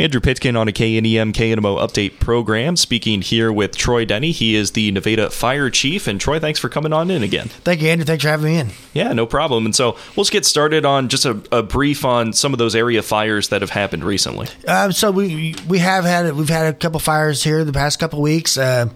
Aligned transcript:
Andrew 0.00 0.22
Pitkin 0.22 0.56
on 0.56 0.66
a 0.66 0.72
KNEM 0.72 1.34
KNMO 1.34 1.78
update 1.78 2.18
program, 2.20 2.74
speaking 2.74 3.20
here 3.20 3.52
with 3.52 3.76
Troy 3.76 4.06
Denny. 4.06 4.30
He 4.30 4.54
is 4.54 4.70
the 4.70 4.90
Nevada 4.92 5.28
Fire 5.28 5.68
Chief. 5.68 6.06
And 6.06 6.18
Troy, 6.18 6.40
thanks 6.40 6.58
for 6.58 6.70
coming 6.70 6.94
on 6.94 7.10
in 7.10 7.22
again. 7.22 7.48
Thank 7.48 7.82
you, 7.82 7.90
Andrew. 7.90 8.06
Thanks 8.06 8.24
for 8.24 8.30
having 8.30 8.46
me 8.46 8.58
in. 8.58 8.70
Yeah, 8.94 9.12
no 9.12 9.26
problem. 9.26 9.66
And 9.66 9.76
so 9.76 9.98
we'll 10.16 10.24
just 10.24 10.32
get 10.32 10.46
started 10.46 10.86
on 10.86 11.10
just 11.10 11.26
a, 11.26 11.42
a 11.52 11.62
brief 11.62 12.06
on 12.06 12.32
some 12.32 12.54
of 12.54 12.58
those 12.58 12.74
area 12.74 13.02
fires 13.02 13.50
that 13.50 13.60
have 13.60 13.68
happened 13.68 14.02
recently. 14.02 14.48
Uh, 14.66 14.90
so 14.90 15.10
we 15.10 15.54
we 15.68 15.80
have 15.80 16.04
had 16.04 16.34
we've 16.34 16.48
had 16.48 16.64
a 16.64 16.72
couple 16.72 16.98
fires 16.98 17.44
here 17.44 17.62
the 17.62 17.70
past 17.70 17.98
couple 17.98 18.22
weeks. 18.22 18.56
Uh, 18.56 18.88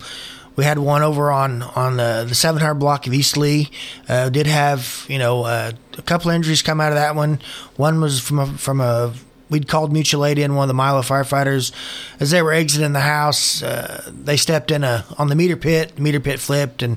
we 0.57 0.65
had 0.65 0.79
one 0.79 1.03
over 1.03 1.31
on 1.31 1.61
on 1.61 1.99
the, 1.99 2.25
the 2.27 2.35
700 2.35 2.77
block 2.77 3.07
of 3.07 3.13
East 3.13 3.37
Lee. 3.37 3.69
Uh, 4.09 4.31
did 4.31 4.47
have 4.47 5.05
you 5.11 5.19
know 5.19 5.45
uh, 5.45 5.73
a 5.99 6.03
couple 6.03 6.31
injuries 6.31 6.63
come 6.63 6.81
out 6.81 6.93
of 6.93 6.97
that 6.97 7.15
one. 7.15 7.41
One 7.77 8.01
was 8.01 8.21
from 8.21 8.39
a, 8.39 8.47
from 8.47 8.81
a 8.81 9.13
we'd 9.51 9.69
called 9.69 9.93
mutual 9.93 10.25
aid 10.25 10.39
in 10.39 10.55
one 10.55 10.65
of 10.65 10.69
the 10.69 10.75
Milo 10.75 11.03
firefighters 11.03 11.73
as 12.21 12.31
they 12.31 12.43
were 12.43 12.53
exiting 12.53 12.93
the 12.93 13.01
house. 13.01 13.63
Uh, 13.63 14.11
they 14.13 14.37
stepped 14.37 14.71
in 14.71 14.85
a 14.85 15.05
on 15.19 15.29
the 15.29 15.35
meter 15.35 15.57
pit. 15.57 15.97
The 15.97 16.03
meter 16.03 16.21
pit 16.21 16.41
flipped 16.41 16.83
and 16.83 16.97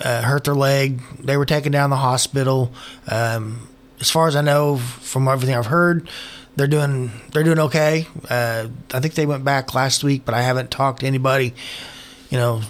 uh, 0.00 0.22
hurt 0.22 0.44
their 0.44 0.54
leg. 0.54 1.00
They 1.18 1.36
were 1.36 1.46
taken 1.46 1.72
down 1.72 1.90
to 1.90 1.94
the 1.94 2.00
hospital. 2.00 2.72
Um, 3.10 3.68
as 4.00 4.10
far 4.10 4.28
as 4.28 4.36
I 4.36 4.42
know, 4.42 4.76
from 4.76 5.28
everything 5.28 5.54
I've 5.54 5.66
heard, 5.66 6.08
they're 6.56 6.66
doing 6.66 7.10
they're 7.32 7.44
doing 7.44 7.58
okay. 7.60 8.06
Uh, 8.28 8.68
I 8.92 9.00
think 9.00 9.14
they 9.14 9.26
went 9.26 9.44
back 9.44 9.74
last 9.74 10.04
week, 10.04 10.24
but 10.24 10.34
I 10.34 10.42
haven't 10.42 10.70
talked 10.70 11.00
to 11.00 11.06
anybody 11.06 11.54
you 12.34 12.40
know, 12.40 12.62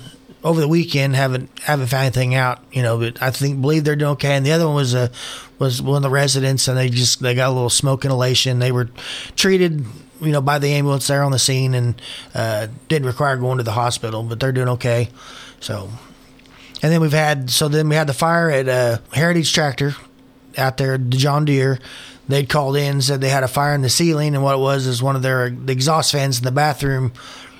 over 0.45 0.61
the 0.61 0.69
weekend 0.69 1.17
haven't 1.17 1.49
haven't 1.61 1.87
found 1.87 2.03
anything 2.03 2.35
out, 2.35 2.61
you 2.71 2.83
know, 2.83 2.99
but 2.99 3.21
I 3.23 3.31
think 3.31 3.63
believe 3.63 3.85
they're 3.85 3.97
doing 3.97 4.13
okay. 4.13 4.35
And 4.37 4.45
the 4.45 4.53
other 4.53 4.67
one 4.67 4.77
was 4.77 4.95
a 4.95 5.01
uh, 5.01 5.09
was 5.59 5.81
one 5.81 5.97
of 5.97 6.03
the 6.03 6.11
residents, 6.11 6.69
and 6.69 6.77
they 6.77 6.91
just 6.91 7.21
they 7.21 7.35
got 7.35 7.49
a 7.49 7.53
little 7.53 7.71
smoke 7.71 8.05
inhalation. 8.05 8.59
They 8.59 8.71
were 8.71 8.91
treated, 9.37 9.85
you 10.21 10.33
know, 10.33 10.43
by 10.43 10.59
the 10.59 10.69
ambulance 10.69 11.07
there 11.07 11.23
on 11.23 11.33
the 11.33 11.39
scene, 11.39 11.75
and 11.75 12.01
uh, 12.35 12.67
didn't 12.89 13.07
require 13.07 13.37
going 13.37 13.59
to 13.59 13.65
the 13.65 13.73
hospital, 13.73 14.23
but 14.23 14.39
they're 14.39 14.53
doing 14.53 14.69
okay. 14.71 15.09
So, 15.61 15.91
and 16.83 16.93
then 16.93 17.01
we've 17.01 17.13
had 17.13 17.51
so 17.51 17.69
then 17.69 17.89
we 17.89 17.97
had 17.97 18.07
the 18.07 18.15
fire 18.15 18.51
at 18.51 18.69
uh, 18.69 18.99
Heritage 19.13 19.53
Tractor 19.53 19.97
out 20.59 20.77
there, 20.77 20.99
the 20.99 21.17
John 21.17 21.47
Deere. 21.47 21.79
They'd 22.27 22.49
called 22.49 22.77
in 22.77 23.03
said 23.03 23.21
they 23.21 23.29
had 23.29 23.45
a 23.45 23.49
fire 23.49 23.75
in 23.75 23.83
the 23.83 23.91
ceiling, 23.91 24.35
and 24.35 24.45
what 24.45 24.57
it 24.57 24.61
was 24.61 24.87
is 24.87 25.03
one 25.03 25.17
of 25.17 25.23
their 25.23 25.49
the 25.49 25.73
exhaust 25.73 26.13
fans 26.13 26.39
in 26.39 26.45
the 26.45 26.53
bathroom 26.53 27.13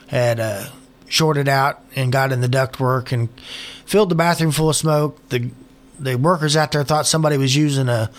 had. 0.09 0.39
Uh, 0.39 0.67
shorted 1.09 1.49
out 1.49 1.83
and 1.95 2.13
got 2.13 2.33
in 2.33 2.41
the 2.41 2.49
ductwork 2.49 3.13
and 3.13 3.29
filled 3.87 4.11
the 4.11 4.15
bathroom 4.15 4.53
full 4.53 4.71
of 4.71 4.77
smoke. 4.77 5.29
The 5.29 5.51
the 5.99 6.17
workers 6.17 6.57
out 6.57 6.73
there 6.73 6.85
thought 6.85 7.07
somebody 7.07 7.37
was 7.37 7.55
using 7.55 7.89
a 7.89 8.11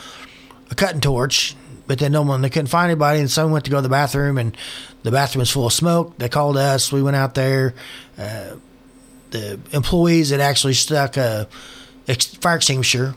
a 0.71 0.75
cutting 0.75 1.01
torch, 1.01 1.55
but 1.87 1.99
then 1.99 2.11
no 2.11 2.21
one 2.21 2.41
they 2.41 2.49
couldn't 2.49 2.67
find 2.67 2.91
anybody, 2.91 3.19
and 3.19 3.29
someone 3.29 3.53
went 3.53 3.65
to 3.65 3.71
go 3.71 3.77
to 3.77 3.81
the 3.81 3.89
bathroom 3.89 4.37
and 4.37 4.55
the 5.03 5.11
bathroom 5.11 5.41
was 5.41 5.51
full 5.51 5.67
of 5.67 5.73
smoke. 5.73 6.17
They 6.17 6.29
called 6.29 6.57
us. 6.57 6.91
We 6.91 7.03
went 7.03 7.15
out 7.15 7.35
there. 7.35 7.75
Uh, 8.17 8.55
the 9.31 9.59
employees 9.71 10.29
had 10.29 10.39
actually 10.39 10.73
stuck 10.73 11.17
a 11.17 11.47
fire 12.39 12.55
extinguisher 12.55 13.15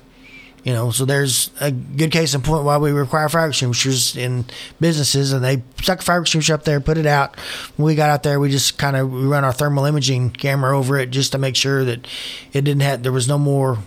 you 0.64 0.72
know, 0.72 0.90
so 0.90 1.04
there's 1.04 1.50
a 1.60 1.70
good 1.70 2.10
case 2.10 2.34
in 2.34 2.42
point 2.42 2.64
why 2.64 2.78
we 2.78 2.90
require 2.90 3.28
fire 3.28 3.48
extinguishers 3.48 4.16
in 4.16 4.44
businesses, 4.80 5.32
and 5.32 5.42
they 5.42 5.62
stuck 5.80 6.00
a 6.00 6.02
fire 6.02 6.20
extinguisher 6.20 6.54
up 6.54 6.64
there, 6.64 6.80
put 6.80 6.98
it 6.98 7.06
out. 7.06 7.36
When 7.76 7.86
we 7.86 7.94
got 7.94 8.10
out 8.10 8.22
there, 8.22 8.40
we 8.40 8.50
just 8.50 8.76
kind 8.76 8.96
of 8.96 9.10
we 9.10 9.22
run 9.22 9.44
our 9.44 9.52
thermal 9.52 9.84
imaging 9.84 10.30
camera 10.30 10.76
over 10.76 10.98
it 10.98 11.10
just 11.10 11.32
to 11.32 11.38
make 11.38 11.56
sure 11.56 11.84
that 11.84 12.06
it 12.52 12.62
didn't 12.62 12.80
have 12.80 13.02
there 13.02 13.12
was 13.12 13.28
no 13.28 13.38
more 13.38 13.78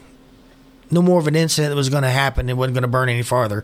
no 0.90 1.02
more 1.02 1.20
of 1.20 1.28
an 1.28 1.36
incident 1.36 1.72
that 1.72 1.76
was 1.76 1.90
going 1.90 2.04
to 2.04 2.10
happen. 2.10 2.50
It 2.50 2.58
wasn't 2.58 2.76
going 2.76 2.82
to 2.82 2.88
burn 2.88 3.10
any 3.10 3.24
farther. 3.24 3.64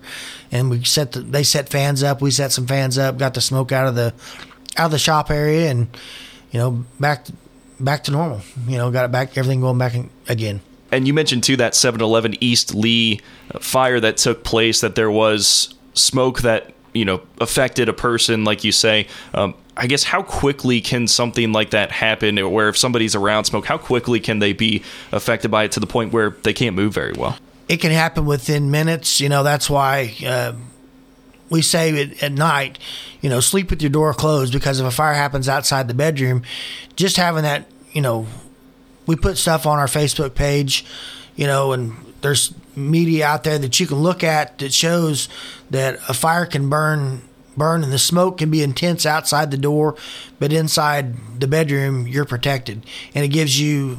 And 0.52 0.70
we 0.70 0.84
set 0.84 1.12
the, 1.12 1.20
they 1.20 1.44
set 1.44 1.70
fans 1.70 2.04
up. 2.04 2.22
We 2.22 2.32
set 2.32 2.52
some 2.52 2.68
fans 2.68 2.98
up. 2.98 3.18
Got 3.18 3.34
the 3.34 3.42
smoke 3.42 3.72
out 3.72 3.88
of 3.88 3.96
the 3.96 4.14
out 4.78 4.86
of 4.86 4.92
the 4.92 5.00
shop 5.00 5.32
area, 5.32 5.72
and 5.72 5.88
you 6.52 6.60
know 6.60 6.86
back 7.00 7.26
back 7.80 8.04
to 8.06 8.12
normal. 8.12 8.42
You 8.68 8.78
know, 8.78 8.92
got 8.92 9.06
it 9.06 9.12
back 9.12 9.38
everything 9.38 9.62
going 9.62 9.78
back 9.78 9.94
again 10.28 10.62
and 10.92 11.08
you 11.08 11.14
mentioned 11.14 11.44
too 11.44 11.58
that 11.58 11.74
7-Eleven 11.74 12.36
East 12.42 12.74
Lee 12.74 13.22
fire 13.60 14.00
that 14.00 14.18
took 14.18 14.44
place. 14.44 14.82
That 14.82 14.96
there 14.96 15.12
was 15.12 15.74
smoke 15.94 16.42
that 16.42 16.74
you 16.94 17.06
know 17.06 17.22
affected 17.40 17.90
a 17.90 17.94
person, 17.94 18.44
like 18.44 18.64
you 18.64 18.72
say. 18.72 19.08
Um, 19.34 19.56
I 19.76 19.86
guess 19.88 20.04
how 20.04 20.24
quickly 20.24 20.82
can 20.82 21.08
something 21.08 21.52
like 21.52 21.72
that 21.72 21.92
happen? 21.92 22.38
Where 22.52 22.70
if 22.70 22.78
somebody's 22.78 23.16
around 23.16 23.46
smoke, 23.46 23.66
how 23.66 23.78
quickly 23.78 24.20
can 24.20 24.40
they 24.40 24.54
be 24.54 24.84
affected 25.12 25.52
by 25.52 25.66
it 25.66 25.72
to 25.74 25.80
the 25.80 25.88
point 25.88 26.14
where 26.14 26.32
they 26.44 26.54
can't 26.54 26.76
move 26.76 26.94
very 26.94 27.14
well? 27.14 27.38
It 27.70 27.78
can 27.78 27.92
happen 27.92 28.26
within 28.26 28.72
minutes. 28.72 29.22
You 29.22 29.30
know 29.30 29.44
that's 29.44 29.70
why. 29.70 30.16
Uh, 30.26 30.54
we 31.50 31.62
say 31.62 32.14
at 32.22 32.32
night, 32.34 32.78
you 33.22 33.30
know, 33.30 33.40
sleep 33.40 33.70
with 33.70 33.82
your 33.82 33.90
door 33.90 34.14
closed 34.14 34.52
because 34.52 34.82
if 34.82 34.86
a 34.86 34.92
fire 34.92 35.14
happens 35.14 35.48
outside 35.48 35.88
the 35.88 35.94
bedroom, 35.94 36.44
just 36.98 37.16
having 37.16 37.44
that, 37.44 37.66
you 37.94 38.02
know, 38.02 38.28
we 39.08 39.16
put 39.16 39.38
stuff 39.38 39.66
on 39.66 39.80
our 39.80 39.88
Facebook 39.88 40.36
page, 40.36 40.86
you 41.36 41.48
know, 41.48 41.72
and 41.72 41.96
there's 42.22 42.54
media 42.76 43.26
out 43.26 43.44
there 43.44 43.58
that 43.58 43.80
you 43.80 43.88
can 43.88 43.98
look 43.98 44.24
at 44.24 44.60
that 44.60 44.74
shows 44.74 45.30
that 45.72 45.96
a 46.08 46.14
fire 46.14 46.46
can 46.46 46.70
burn 46.70 47.22
burn 47.56 47.84
and 47.84 47.92
the 47.92 47.98
smoke 47.98 48.38
can 48.38 48.52
be 48.52 48.62
intense 48.62 49.04
outside 49.04 49.50
the 49.50 49.58
door, 49.58 49.96
but 50.38 50.54
inside 50.54 51.40
the 51.40 51.48
bedroom 51.48 52.08
you're 52.08 52.26
protected. 52.26 52.86
And 53.16 53.26
it 53.26 53.30
gives 53.30 53.60
you 53.60 53.98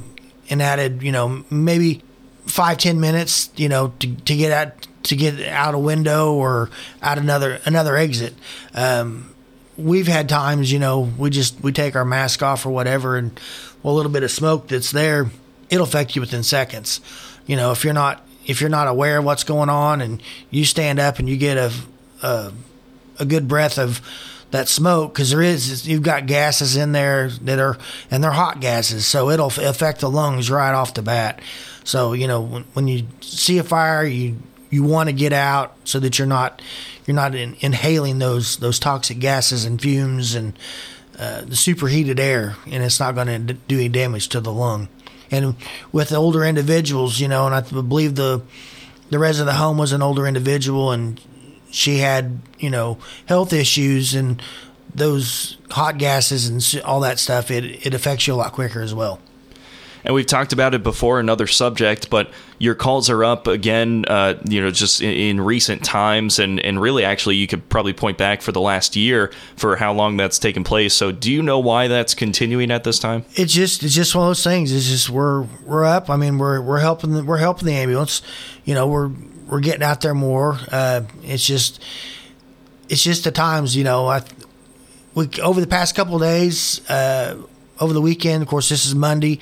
an 0.49 0.61
added, 0.61 1.03
you 1.03 1.11
know, 1.11 1.45
maybe 1.51 2.03
five, 2.47 2.79
ten 2.79 3.01
minutes, 3.01 3.51
you 3.57 3.69
know, 3.69 3.93
to, 3.99 4.15
to 4.15 4.37
get 4.37 4.53
out 4.53 4.87
to 5.05 5.17
get 5.17 5.41
out 5.49 5.75
a 5.75 5.79
window 5.79 6.35
or 6.35 6.71
out 7.03 7.19
another 7.19 7.61
another 7.65 7.97
exit. 7.97 8.35
Um, 8.75 9.35
we've 9.77 10.09
had 10.09 10.29
times, 10.29 10.73
you 10.73 10.79
know, 10.79 11.01
we 11.19 11.31
just 11.31 11.61
we 11.61 11.73
take 11.73 11.97
our 11.97 12.05
mask 12.05 12.43
off 12.43 12.65
or 12.67 12.71
whatever 12.71 13.17
and 13.17 13.39
well, 13.83 13.95
a 13.95 13.97
little 13.97 14.13
bit 14.13 14.23
of 14.23 14.31
smoke 14.31 14.69
that's 14.69 14.91
there, 14.91 15.31
it'll 15.71 15.87
affect 15.87 16.17
you 16.17 16.21
within 16.21 16.43
seconds. 16.43 17.01
You 17.47 17.57
know, 17.57 17.73
if 17.73 17.85
you're 17.85 17.95
not 17.95 18.27
if 18.47 18.61
you're 18.61 18.71
not 18.71 18.89
aware 18.89 19.19
of 19.19 19.25
what's 19.25 19.45
going 19.45 19.69
on 19.69 20.01
and 20.01 20.23
you 20.51 20.65
stand 20.65 20.99
up 20.99 21.19
and 21.19 21.29
you 21.29 21.37
get 21.37 21.57
a 21.57 21.73
a, 22.23 22.53
a 23.21 23.25
good 23.25 23.47
breath 23.47 23.79
of 23.79 24.01
that 24.51 24.69
smoke 24.69 25.13
because 25.13 25.31
there 25.31 25.43
is 25.43 25.87
you've 25.87 26.03
got 26.03 26.27
gases 26.27 26.77
in 26.77 26.93
there 26.93 27.29
that 27.29 27.59
are 27.59 27.77
and 28.11 28.25
they're 28.25 28.31
hot 28.31 28.61
gases 28.61 29.07
so 29.07 29.29
it'll 29.29 29.49
affect 29.49 30.01
the 30.01 30.11
lungs 30.11 30.51
right 30.51 30.73
off 30.73 30.95
the 30.95 31.03
bat 31.03 31.41
so 31.85 32.15
you 32.15 32.27
know 32.27 32.41
when, 32.41 32.63
when 32.73 32.89
you 32.89 33.07
see 33.21 33.59
a 33.59 33.63
fire 33.63 34.05
you 34.05 34.39
you 34.71 34.83
want 34.83 35.09
to 35.09 35.13
get 35.13 35.33
out 35.35 35.77
so 35.85 36.01
that 36.01 36.19
you're 36.19 36.27
not 36.27 36.63
you're 37.07 37.15
not 37.15 37.35
in, 37.35 37.57
inhaling 37.61 38.19
those 38.19 38.57
those 38.57 38.79
toxic 38.79 39.19
gases 39.19 39.67
and 39.67 39.81
fumes 39.83 40.35
and 40.35 40.59
uh, 41.19 41.43
the 41.43 41.57
superheated 41.57 42.21
air, 42.21 42.57
and 42.67 42.83
it's 42.83 43.01
not 43.01 43.15
going 43.15 43.47
to 43.47 43.55
do 43.55 43.77
any 43.77 43.89
damage 43.89 44.29
to 44.29 44.41
the 44.41 44.53
lung. 44.53 44.89
And 45.31 45.57
with 45.93 46.13
older 46.13 46.45
individuals, 46.45 47.21
you 47.21 47.29
know, 47.29 47.47
and 47.47 47.55
I 47.55 47.61
believe 47.61 48.15
the 48.15 48.43
the 49.11 49.19
resident 49.19 49.49
of 49.49 49.55
the 49.55 49.63
home 49.63 49.79
was 49.79 49.93
an 49.93 50.03
older 50.03 50.27
individual, 50.27 50.93
and 50.93 51.21
she 51.71 51.99
had 51.99 52.41
you 52.59 52.71
know 52.71 52.99
health 53.27 53.53
issues, 53.53 54.15
and 54.15 54.41
those 54.95 55.59
hot 55.71 55.99
gases 55.99 56.49
and 56.49 56.83
all 56.85 57.01
that 57.01 57.19
stuff, 57.19 57.51
it 57.51 57.87
it 57.87 57.95
affects 57.95 58.27
you 58.27 58.35
a 58.35 58.37
lot 58.37 58.53
quicker 58.53 58.81
as 58.81 58.95
well 58.95 59.21
and 60.09 60.15
we've 60.15 60.27
talked 60.27 60.55
about 60.55 60.75
it 60.75 60.83
before, 60.83 61.21
another 61.21 61.47
subject, 61.47 62.09
but 62.09 62.31
your 62.57 62.75
calls 62.75 63.11
are 63.11 63.23
up 63.23 63.47
again, 63.47 64.07
uh, 64.09 64.37
you 64.49 64.59
know, 64.59 64.71
just 64.71 65.03
in, 65.03 65.11
in, 65.11 65.41
recent 65.43 65.85
times, 65.85 66.39
and, 66.39 66.59
and 66.61 66.81
really, 66.81 67.05
actually, 67.05 67.37
you 67.37 67.47
could 67.47 67.69
probably 67.69 67.93
point 67.93 68.17
back 68.17 68.41
for 68.41 68.51
the 68.51 68.61
last 68.61 68.97
year 68.97 69.31
for 69.57 69.77
how 69.77 69.93
long 69.93 70.17
that's 70.17 70.39
taken 70.39 70.65
place. 70.65 70.95
So, 70.95 71.13
do 71.13 71.31
you 71.31 71.43
know 71.43 71.59
why 71.59 71.89
that's 71.89 72.15
continuing 72.15 72.71
at 72.71 72.85
this 72.85 72.99
time? 72.99 73.27
It's 73.35 73.53
just 73.53 73.83
it's 73.83 73.95
just 73.95 74.15
one 74.15 74.25
of 74.25 74.31
those 74.31 74.43
things. 74.43 74.73
It's 74.73 74.89
just 74.89 75.11
we're 75.11 75.43
we're 75.67 75.85
up. 75.85 76.09
I 76.09 76.17
mean, 76.17 76.39
we're 76.39 76.63
we're 76.63 76.81
helping 76.81 77.13
the, 77.13 77.23
we're 77.23 77.37
helping 77.37 77.67
the 77.67 77.75
ambulance. 77.75 78.23
You 78.65 78.73
know, 78.75 78.87
we're 78.87 79.11
we're 79.47 79.61
getting 79.61 79.83
out 79.83 80.01
there 80.01 80.15
more. 80.15 80.59
Uh, 80.73 81.03
it's 81.23 81.47
just 81.47 81.85
it's 82.89 83.05
just 83.05 83.25
the 83.25 83.31
times. 83.31 83.77
You 83.77 83.85
know, 83.85 84.07
I 84.07 84.23
we 85.15 85.29
over 85.43 85.61
the 85.61 85.67
past 85.67 85.95
couple 85.95 86.15
of 86.15 86.23
days. 86.23 86.81
Uh, 86.89 87.43
over 87.81 87.93
the 87.93 88.01
weekend, 88.01 88.43
of 88.43 88.49
course, 88.49 88.71
this 88.71 88.87
is 88.87 88.95
Monday 88.97 89.39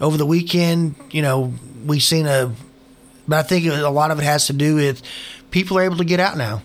over 0.00 0.16
the 0.16 0.26
weekend, 0.26 0.94
you 1.10 1.22
know, 1.22 1.52
we've 1.84 2.02
seen 2.02 2.26
a, 2.26 2.52
but 3.26 3.38
I 3.38 3.42
think 3.42 3.66
a 3.66 3.88
lot 3.88 4.10
of 4.10 4.18
it 4.18 4.24
has 4.24 4.46
to 4.48 4.52
do 4.52 4.76
with 4.76 5.02
people 5.50 5.78
are 5.78 5.82
able 5.82 5.96
to 5.98 6.04
get 6.04 6.20
out 6.20 6.36
now. 6.36 6.62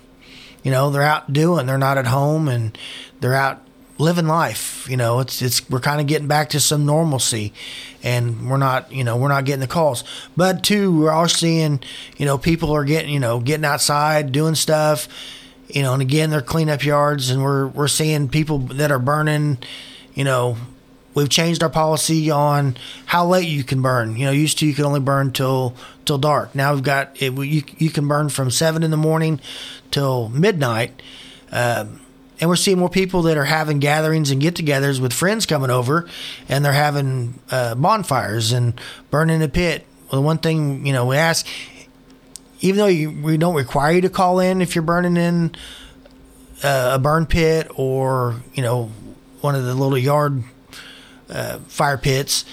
You 0.63 0.71
know, 0.71 0.89
they're 0.89 1.01
out 1.01 1.31
doing, 1.31 1.65
they're 1.65 1.77
not 1.77 1.97
at 1.97 2.07
home 2.07 2.47
and 2.47 2.77
they're 3.21 3.35
out 3.35 3.61
living 3.97 4.27
life. 4.27 4.87
You 4.89 4.97
know, 4.97 5.19
it's, 5.19 5.41
it's, 5.41 5.69
we're 5.69 5.79
kind 5.79 6.01
of 6.01 6.07
getting 6.07 6.27
back 6.27 6.49
to 6.49 6.59
some 6.59 6.85
normalcy 6.85 7.53
and 8.03 8.49
we're 8.49 8.57
not, 8.57 8.91
you 8.91 9.03
know, 9.03 9.15
we're 9.17 9.29
not 9.29 9.45
getting 9.45 9.61
the 9.61 9.67
calls. 9.67 10.03
But 10.35 10.63
two, 10.63 10.99
we're 10.99 11.11
all 11.11 11.27
seeing, 11.27 11.81
you 12.17 12.25
know, 12.25 12.37
people 12.37 12.71
are 12.71 12.83
getting, 12.83 13.11
you 13.13 13.19
know, 13.19 13.39
getting 13.39 13.65
outside, 13.65 14.31
doing 14.31 14.55
stuff, 14.55 15.07
you 15.67 15.81
know, 15.81 15.93
and 15.93 16.01
again, 16.01 16.29
they're 16.29 16.41
cleaning 16.41 16.73
up 16.73 16.83
yards 16.83 17.29
and 17.29 17.43
we're, 17.43 17.67
we're 17.67 17.87
seeing 17.87 18.27
people 18.27 18.59
that 18.59 18.91
are 18.91 18.99
burning, 18.99 19.57
you 20.13 20.23
know, 20.23 20.57
We've 21.13 21.29
changed 21.29 21.63
our 21.63 21.69
policy 21.69 22.29
on 22.29 22.77
how 23.07 23.25
late 23.25 23.47
you 23.47 23.63
can 23.63 23.81
burn. 23.81 24.15
You 24.15 24.25
know, 24.25 24.31
used 24.31 24.59
to 24.59 24.67
you 24.67 24.73
could 24.73 24.85
only 24.85 24.99
burn 24.99 25.31
till 25.31 25.75
till 26.05 26.17
dark. 26.17 26.53
Now 26.53 26.73
we've 26.73 26.83
got 26.83 27.21
it, 27.21 27.33
you 27.33 27.63
you 27.77 27.89
can 27.89 28.07
burn 28.07 28.29
from 28.29 28.51
seven 28.51 28.83
in 28.83 28.91
the 28.91 28.97
morning 28.97 29.39
till 29.91 30.29
midnight. 30.29 31.01
Um, 31.51 32.01
and 32.39 32.49
we're 32.49 32.55
seeing 32.55 32.79
more 32.79 32.89
people 32.89 33.23
that 33.23 33.37
are 33.37 33.45
having 33.45 33.79
gatherings 33.79 34.31
and 34.31 34.39
get-togethers 34.39 35.01
with 35.01 35.11
friends 35.11 35.45
coming 35.45 35.69
over, 35.69 36.07
and 36.47 36.63
they're 36.63 36.71
having 36.71 37.39
uh, 37.51 37.75
bonfires 37.75 38.53
and 38.53 38.79
burning 39.11 39.41
a 39.41 39.49
pit. 39.49 39.85
Well, 40.09 40.21
the 40.21 40.25
one 40.25 40.37
thing 40.37 40.85
you 40.85 40.93
know 40.93 41.05
we 41.05 41.17
ask, 41.17 41.45
even 42.61 42.77
though 42.77 42.85
you, 42.85 43.11
we 43.11 43.37
don't 43.37 43.55
require 43.55 43.93
you 43.93 44.01
to 44.01 44.09
call 44.09 44.39
in 44.39 44.61
if 44.61 44.75
you're 44.75 44.83
burning 44.83 45.17
in 45.17 45.55
uh, 46.63 46.91
a 46.93 46.99
burn 46.99 47.25
pit 47.25 47.67
or 47.75 48.41
you 48.53 48.63
know 48.63 48.91
one 49.41 49.55
of 49.55 49.65
the 49.65 49.73
little 49.73 49.97
yard 49.97 50.43
uh, 51.29 51.59
fire 51.59 51.97
pits, 51.97 52.45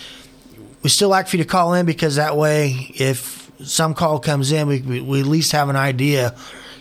we 0.83 0.91
still 0.91 1.09
like 1.09 1.29
for 1.29 1.37
you 1.37 1.43
to 1.43 1.49
call 1.49 1.75
in 1.75 1.87
because 1.87 2.17
that 2.17 2.37
way, 2.37 2.93
if 2.95 3.51
some 3.65 3.95
call 3.95 4.21
comes 4.21 4.53
in, 4.53 4.69
we, 4.69 4.81
we, 4.81 5.01
we 5.01 5.21
at 5.21 5.27
least 5.27 5.53
have 5.53 5.69
an 5.69 5.77
idea. 5.77 6.35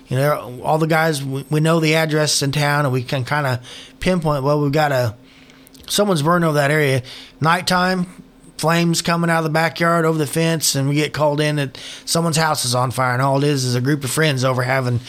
You 0.07 0.18
know, 0.18 0.62
all 0.63 0.77
the 0.77 0.88
guys 0.88 1.24
we, 1.24 1.44
we 1.50 1.59
know 1.59 1.80
the 1.80 1.95
address 1.95 2.42
in 2.42 2.51
town, 2.51 2.86
and 2.86 2.94
we 2.94 3.03
can 3.03 3.25
kind 3.25 3.47
of 3.47 3.68
pinpoint. 4.00 4.44
Well, 4.44 4.62
we've 4.62 4.71
got 4.71 4.92
a 4.92 5.15
someone's 5.88 6.21
burned 6.21 6.45
over 6.45 6.56
that 6.56 6.71
area. 6.71 7.01
Nighttime, 7.42 8.06
flames 8.57 9.01
coming 9.01 9.30
out 9.30 9.39
of 9.39 9.44
the 9.45 9.50
backyard 9.50 10.06
over 10.06 10.18
the 10.18 10.27
fence, 10.27 10.75
and 10.75 10.88
we 10.88 10.95
get 10.95 11.13
called 11.13 11.42
in 11.42 11.56
that 11.56 11.77
someone's 12.06 12.38
house 12.38 12.65
is 12.65 12.75
on 12.75 12.92
fire, 12.92 13.13
and 13.13 13.21
all 13.21 13.38
it 13.38 13.44
is 13.44 13.65
is 13.65 13.75
a 13.75 13.81
group 13.81 14.03
of 14.03 14.12
friends 14.12 14.44
over 14.44 14.63
having 14.63 15.00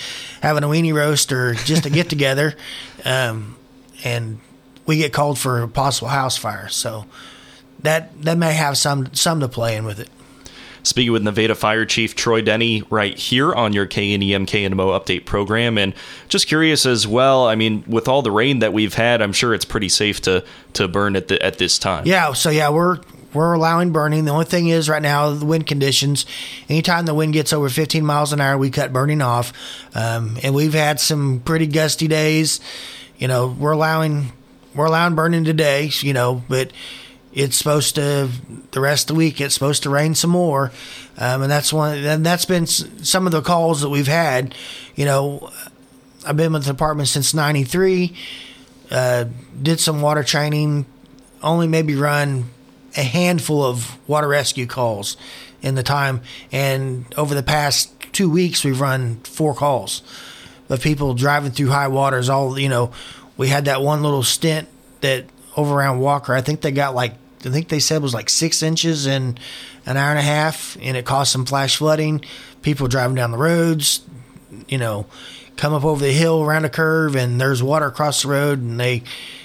having 0.41 0.65
a 0.65 0.67
weenie 0.67 0.95
roast 0.95 1.33
or 1.33 1.55
just 1.55 1.87
a 1.87 1.91
get 1.91 2.09
together, 2.09 2.55
um, 3.05 3.57
and 4.05 4.41
we 4.87 4.97
get 4.97 5.13
called 5.13 5.39
for 5.39 5.63
a 5.63 5.69
possible 5.69 6.09
house 6.09 6.37
fire. 6.37 6.69
So 6.69 7.07
that 7.83 8.23
that 8.23 8.39
may 8.39 8.55
have 8.55 8.79
some 8.79 9.15
some 9.15 9.41
to 9.41 9.49
play 9.49 9.77
in 9.77 9.85
with 9.85 10.01
it. 10.01 10.09
Speaking 10.83 11.13
with 11.13 11.25
Nevada 11.25 11.57
Fire 11.57 11.85
Chief 11.85 12.15
Troy 12.15 12.43
Denny 12.43 12.85
right 12.91 13.19
here 13.19 13.53
on 13.53 13.73
your 13.73 13.87
KNEM 13.87 14.47
KNMO 14.47 14.99
update 14.99 15.25
program, 15.25 15.79
and 15.79 15.93
just 16.29 16.47
curious 16.47 16.87
as 16.87 17.09
well. 17.09 17.49
I 17.49 17.57
mean, 17.57 17.83
with 17.89 18.07
all 18.07 18.23
the 18.23 18.31
rain 18.31 18.61
that 18.61 18.73
we've 18.73 18.95
had, 18.95 19.21
I'm 19.21 19.33
sure 19.33 19.53
it's 19.53 19.65
pretty 19.65 19.89
safe 19.89 20.21
to 20.23 20.45
to 20.75 20.87
burn 20.87 21.17
at 21.17 21.27
the, 21.27 21.43
at 21.43 21.59
this 21.59 21.81
time. 21.81 22.07
Yeah. 22.07 22.35
So 22.35 22.51
yeah, 22.51 22.71
we're 22.71 23.01
we're 23.33 23.53
allowing 23.55 23.91
burning. 23.91 24.27
The 24.27 24.31
only 24.31 24.45
thing 24.45 24.69
is 24.69 24.89
right 24.89 25.03
now 25.03 25.31
the 25.31 25.45
wind 25.45 25.67
conditions. 25.67 26.25
Anytime 26.69 27.05
the 27.05 27.15
wind 27.15 27.33
gets 27.33 27.53
over 27.53 27.69
15 27.69 28.05
miles 28.05 28.33
an 28.33 28.41
hour, 28.41 28.57
we 28.57 28.71
cut 28.71 28.93
burning 28.93 29.23
off. 29.23 29.53
Um, 29.95 30.39
and 30.45 30.55
we've 30.55 30.73
had 30.73 31.01
some 31.01 31.41
pretty 31.41 31.67
gusty 31.67 32.07
days. 32.07 32.61
You 33.19 33.27
know, 33.27 33.49
we're 33.49 33.73
allowing 33.73 34.33
we're 34.77 34.87
allowing 34.87 35.15
burning 35.15 35.45
today. 35.45 35.91
You 36.01 36.13
know, 36.13 36.43
but 36.49 36.73
it's 37.37 37.57
supposed 37.57 37.95
to 37.97 38.31
the 38.71 38.81
rest 38.81 39.11
of 39.11 39.15
the 39.15 39.19
week 39.19 39.41
it's 39.41 39.53
supposed 39.53 39.83
to 39.83 39.91
rain 39.91 40.15
some 40.15 40.31
more 40.31 40.73
um, 41.19 41.43
and 41.43 41.53
that's 41.53 41.71
one 41.71 41.99
and 41.99 42.25
that's 42.25 42.47
been 42.47 42.67
some 42.67 43.27
of 43.27 43.33
the 43.33 43.43
calls 43.43 43.83
that 43.83 43.91
we've 43.91 44.07
had 44.07 44.55
you 44.97 45.05
know 45.05 45.51
i've 46.27 46.37
been 46.37 46.53
with 46.53 46.65
the 46.65 46.73
department 46.73 47.09
since 47.09 47.35
93 47.35 48.17
uh, 48.91 49.27
did 49.63 49.79
some 49.79 50.01
water 50.01 50.25
training 50.25 50.87
only 51.43 51.69
maybe 51.69 51.95
run 51.95 52.49
a 52.97 53.03
handful 53.03 53.63
of 53.63 53.99
water 54.09 54.29
rescue 54.29 54.67
calls 54.67 55.19
in 55.61 55.75
the 55.75 55.83
time 55.83 56.23
and 56.51 57.05
over 57.19 57.35
the 57.35 57.43
past 57.43 57.93
two 58.13 58.31
weeks 58.31 58.65
we've 58.65 58.81
run 58.81 59.17
four 59.25 59.55
calls 59.55 60.03
of 60.71 60.81
people 60.81 61.13
driving 61.13 61.51
through 61.51 61.69
high 61.69 61.89
waters 61.89 62.31
all 62.31 62.59
you 62.59 62.71
know 62.71 62.91
we 63.37 63.49
had 63.49 63.67
that 63.67 63.83
one 63.83 64.03
little 64.03 64.23
stint 64.23 64.69
that 65.01 65.25
over 65.57 65.75
around 65.75 65.99
walker 65.99 66.35
i 66.35 66.41
think 66.41 66.61
they 66.61 66.71
got 66.71 66.95
like 66.95 67.15
I 67.47 67.51
think 67.51 67.69
they 67.69 67.79
said 67.79 68.03
was 68.03 68.15
like 68.15 68.29
six 68.29 68.63
inches 68.63 69.07
in 69.07 69.39
an 69.85 69.97
hour 69.97 70.11
and 70.11 70.19
a 70.19 70.23
half, 70.23 70.77
and 70.81 70.97
it 70.97 71.05
caused 71.05 71.31
some 71.31 71.47
flash 71.47 71.77
flooding. 71.77 72.25
People 72.63 72.89
driving 72.89 73.15
down 73.15 73.31
the 73.31 73.39
roads, 73.39 74.01
you 74.69 74.79
know, 74.79 75.07
come 75.57 75.73
up 75.73 75.85
over 75.85 76.05
the 76.05 76.13
hill 76.13 76.43
around 76.43 76.65
a 76.65 76.69
curve, 76.69 77.15
and 77.15 77.41
there's 77.41 77.63
water 77.63 77.87
across 77.87 78.23
the 78.23 78.29
road, 78.29 78.61
and 78.61 78.81
they 78.81 79.05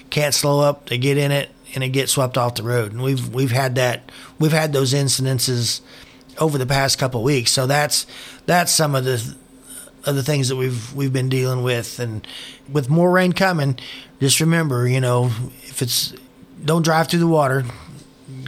can't 0.09 0.33
slow 0.33 0.61
up. 0.61 0.89
They 0.89 0.97
get 0.97 1.17
in 1.17 1.31
it, 1.31 1.49
and 1.75 1.83
it 1.83 1.89
gets 1.89 2.13
swept 2.13 2.37
off 2.37 2.55
the 2.55 2.63
road. 2.63 2.91
And 2.91 3.03
we've 3.03 3.33
we've 3.33 3.51
had 3.51 3.75
that 3.75 4.11
we've 4.39 4.51
had 4.51 4.73
those 4.73 4.93
incidences 4.93 5.81
over 6.39 6.57
the 6.57 6.65
past 6.65 6.97
couple 6.97 7.21
weeks. 7.23 7.51
So 7.51 7.67
that's 7.67 8.07
that's 8.47 8.71
some 8.71 8.95
of 8.95 9.03
the 9.03 9.35
of 10.05 10.15
the 10.15 10.23
things 10.23 10.49
that 10.49 10.55
we've 10.55 10.93
we've 10.93 11.13
been 11.13 11.29
dealing 11.29 11.63
with, 11.63 11.99
and 11.99 12.25
with 12.71 12.89
more 12.89 13.11
rain 13.11 13.33
coming, 13.33 13.77
just 14.19 14.39
remember, 14.39 14.87
you 14.87 15.01
know, 15.01 15.31
if 15.63 15.81
it's 15.81 16.13
don't 16.63 16.83
drive 16.83 17.07
through 17.07 17.19
the 17.19 17.27
water 17.27 17.65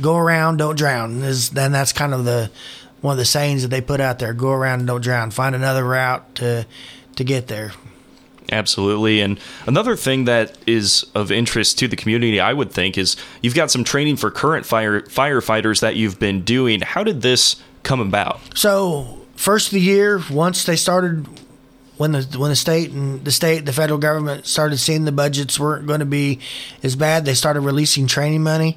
go 0.01 0.17
around, 0.17 0.57
don't 0.57 0.77
drown. 0.77 1.23
Is 1.23 1.51
then 1.51 1.71
that's 1.71 1.93
kind 1.93 2.13
of 2.13 2.25
the 2.25 2.49
one 3.01 3.13
of 3.13 3.17
the 3.17 3.25
sayings 3.25 3.61
that 3.63 3.69
they 3.69 3.81
put 3.81 3.99
out 3.99 4.19
there: 4.19 4.33
go 4.33 4.51
around 4.51 4.79
and 4.79 4.87
don't 4.87 5.01
drown. 5.01 5.31
Find 5.31 5.55
another 5.55 5.83
route 5.83 6.35
to 6.35 6.65
to 7.15 7.23
get 7.23 7.47
there. 7.47 7.73
Absolutely. 8.51 9.21
And 9.21 9.39
another 9.65 9.95
thing 9.95 10.25
that 10.25 10.57
is 10.67 11.05
of 11.15 11.31
interest 11.31 11.79
to 11.79 11.87
the 11.87 11.95
community, 11.95 12.39
I 12.39 12.51
would 12.53 12.71
think, 12.71 12.97
is 12.97 13.15
you've 13.41 13.55
got 13.55 13.71
some 13.71 13.83
training 13.83 14.17
for 14.17 14.29
current 14.29 14.65
fire 14.65 15.01
firefighters 15.01 15.79
that 15.79 15.95
you've 15.95 16.19
been 16.19 16.41
doing. 16.41 16.81
How 16.81 17.03
did 17.03 17.21
this 17.21 17.55
come 17.83 17.99
about? 17.99 18.41
So, 18.55 19.21
first 19.35 19.67
of 19.67 19.73
the 19.73 19.81
year, 19.81 20.21
once 20.29 20.65
they 20.65 20.75
started 20.75 21.25
when 22.03 22.11
the 22.11 22.37
when 22.37 22.49
the 22.49 22.55
state 22.55 22.91
and 22.91 23.23
the 23.23 23.31
state 23.31 23.65
the 23.65 23.71
federal 23.71 23.97
government 23.97 24.45
started 24.45 24.77
seeing 24.77 25.05
the 25.05 25.11
budgets 25.13 25.57
weren't 25.57 25.87
going 25.87 26.01
to 26.01 26.05
be 26.05 26.41
as 26.83 26.97
bad, 26.97 27.23
they 27.23 27.33
started 27.33 27.61
releasing 27.61 28.07
training 28.07 28.43
money. 28.43 28.75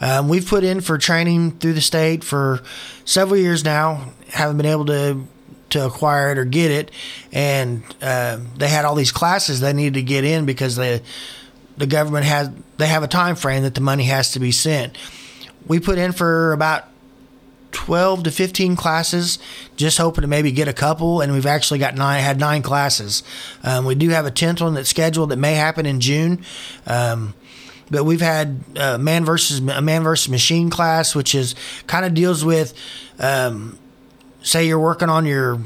Um, 0.00 0.28
we've 0.28 0.46
put 0.46 0.62
in 0.62 0.80
for 0.80 0.96
training 0.96 1.58
through 1.58 1.72
the 1.72 1.80
state 1.80 2.22
for 2.22 2.62
several 3.04 3.36
years 3.36 3.64
now. 3.64 4.12
Haven't 4.28 4.58
been 4.58 4.66
able 4.66 4.86
to 4.86 5.24
to 5.70 5.86
acquire 5.86 6.30
it 6.30 6.38
or 6.38 6.44
get 6.44 6.70
it, 6.70 6.92
and 7.32 7.82
uh, 8.00 8.38
they 8.56 8.68
had 8.68 8.84
all 8.84 8.94
these 8.94 9.10
classes 9.10 9.58
they 9.58 9.72
needed 9.72 9.94
to 9.94 10.02
get 10.02 10.22
in 10.22 10.46
because 10.46 10.76
the 10.76 11.02
the 11.78 11.88
government 11.88 12.26
had 12.26 12.62
they 12.76 12.86
have 12.86 13.02
a 13.02 13.08
time 13.08 13.34
frame 13.34 13.64
that 13.64 13.74
the 13.74 13.80
money 13.80 14.04
has 14.04 14.30
to 14.34 14.38
be 14.38 14.52
sent. 14.52 14.96
We 15.66 15.80
put 15.80 15.98
in 15.98 16.12
for 16.12 16.52
about 16.52 16.84
12 17.78 18.24
to 18.24 18.30
15 18.32 18.74
classes, 18.74 19.38
just 19.76 19.98
hoping 19.98 20.22
to 20.22 20.28
maybe 20.28 20.50
get 20.50 20.66
a 20.66 20.72
couple. 20.72 21.20
And 21.20 21.32
we've 21.32 21.46
actually 21.46 21.78
got 21.78 21.94
nine, 21.94 22.20
had 22.24 22.40
nine 22.40 22.60
classes. 22.60 23.22
Um, 23.62 23.84
we 23.84 23.94
do 23.94 24.08
have 24.08 24.26
a 24.26 24.32
10th 24.32 24.60
one 24.60 24.74
that's 24.74 24.88
scheduled 24.88 25.30
that 25.30 25.36
may 25.36 25.54
happen 25.54 25.86
in 25.86 26.00
June. 26.00 26.44
Um, 26.88 27.34
but 27.88 28.02
we've 28.02 28.20
had 28.20 28.64
uh, 28.76 28.98
man 28.98 29.24
versus 29.24 29.60
a 29.60 29.80
man 29.80 30.02
versus 30.02 30.28
machine 30.28 30.70
class, 30.70 31.14
which 31.14 31.36
is 31.36 31.54
kind 31.86 32.04
of 32.04 32.14
deals 32.14 32.44
with, 32.44 32.74
um, 33.20 33.78
say 34.42 34.66
you're 34.66 34.80
working 34.80 35.08
on 35.08 35.24
your 35.24 35.60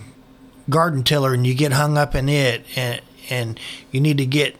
garden 0.69 1.05
tiller 1.05 1.33
and 1.33 1.47
you 1.47 1.55
get 1.55 1.73
hung 1.73 1.97
up 1.97 2.15
in 2.15 2.29
it 2.29 2.63
and, 2.77 3.01
and 3.31 3.61
you 3.91 4.03
need 4.03 4.19
to 4.19 4.27
get 4.27 4.55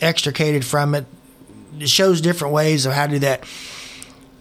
extricated 0.00 0.64
from 0.64 0.94
it. 0.94 1.04
It 1.78 1.90
shows 1.90 2.22
different 2.22 2.54
ways 2.54 2.86
of 2.86 2.94
how 2.94 3.06
to 3.06 3.12
do 3.12 3.18
that. 3.18 3.44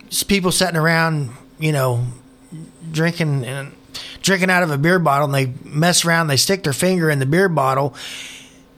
It's 0.07 0.23
people 0.23 0.53
sitting 0.53 0.77
around 0.77 1.31
you 1.59 1.71
know, 1.71 2.05
drinking 2.91 3.45
and 3.45 3.73
drinking 4.21 4.49
out 4.49 4.63
of 4.63 4.71
a 4.71 4.77
beer 4.77 4.99
bottle 4.99 5.25
and 5.25 5.33
they 5.33 5.53
mess 5.67 6.05
around, 6.05 6.27
they 6.27 6.37
stick 6.37 6.63
their 6.63 6.73
finger 6.73 7.09
in 7.09 7.19
the 7.19 7.25
beer 7.25 7.49
bottle 7.49 7.95